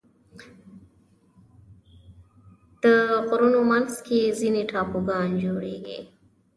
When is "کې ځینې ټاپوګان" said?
4.05-5.29